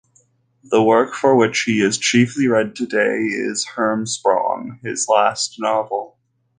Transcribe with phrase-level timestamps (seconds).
[0.63, 6.17] The work for which he is chiefly read today is "Hermsprong", his last novel.